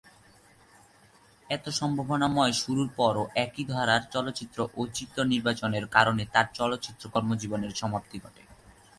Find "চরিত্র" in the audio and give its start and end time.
4.87-5.17